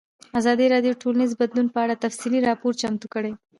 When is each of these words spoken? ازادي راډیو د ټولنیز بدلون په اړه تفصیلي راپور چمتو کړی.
ازادي 0.39 0.65
راډیو 0.73 0.93
د 0.95 0.99
ټولنیز 1.03 1.31
بدلون 1.41 1.67
په 1.71 1.79
اړه 1.83 2.01
تفصیلي 2.03 2.39
راپور 2.49 2.73
چمتو 2.81 3.07
کړی. 3.13 3.33